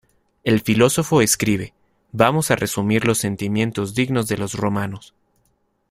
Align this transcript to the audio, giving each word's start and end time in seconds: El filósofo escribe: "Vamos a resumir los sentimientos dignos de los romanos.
El 0.43 0.61
filósofo 0.61 1.21
escribe: 1.21 1.75
"Vamos 2.11 2.49
a 2.49 2.55
resumir 2.55 3.05
los 3.05 3.19
sentimientos 3.19 3.93
dignos 3.93 4.27
de 4.27 4.37
los 4.37 4.55
romanos. 4.55 5.13